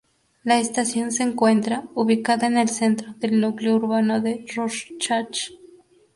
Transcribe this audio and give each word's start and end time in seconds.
La 0.43 0.57
estación 0.59 1.11
se 1.11 1.21
encuentra 1.21 1.83
ubicada 1.93 2.47
en 2.47 2.57
el 2.57 2.69
centro 2.69 3.13
del 3.19 3.39
núcleo 3.39 3.75
urbano 3.75 4.19
de 4.19 4.43
Rorschach. 4.55 5.51